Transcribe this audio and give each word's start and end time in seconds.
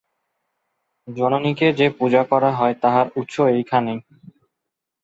জননীকে 1.07 1.67
যে 1.73 1.87
পূজা 1.89 2.21
করা 2.23 2.51
হয়, 2.51 2.75
তাহার 2.81 3.07
উৎস 3.15 3.35
এইখানেই। 3.51 3.99